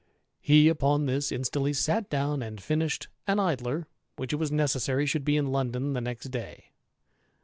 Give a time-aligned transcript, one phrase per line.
[0.39, 3.85] He upon this instantly sat down and finished an Idler ^
[4.15, 6.69] which it '^ necessary should be in London the next day.